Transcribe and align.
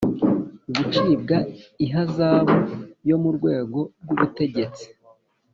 Gucibwa 0.75 1.37
ihazabu 1.85 2.55
yo 3.09 3.15
mu 3.23 3.29
rwego 3.37 3.79
rw 4.01 4.09
ubutegetsi 4.13 4.85